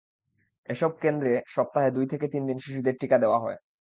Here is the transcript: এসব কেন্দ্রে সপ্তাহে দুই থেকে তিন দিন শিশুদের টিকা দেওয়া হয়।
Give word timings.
এসব 0.69 0.91
কেন্দ্রে 1.01 1.33
সপ্তাহে 1.47 1.89
দুই 1.91 2.05
থেকে 2.07 2.25
তিন 2.27 2.43
দিন 2.49 2.57
শিশুদের 2.59 2.95
টিকা 3.01 3.17
দেওয়া 3.17 3.39
হয়। 3.39 3.57